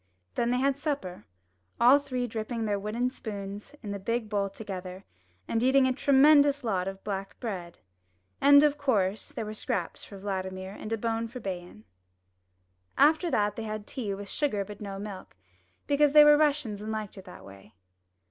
[0.33, 1.25] Then they had supper,
[1.79, 5.03] all three dipping their wooden spoons in the big bowl together,
[5.47, 7.77] and eating a tremen dous lot of black bread.
[8.41, 11.85] And, of course, there were scraps for Vladimir and a bone for Bay an.
[12.97, 14.97] 220 UP ONE PAIR OF STAIRS After that they had tea with sugar but no
[14.97, 15.35] milk,
[15.85, 17.75] because they were Russians and Hked it that way.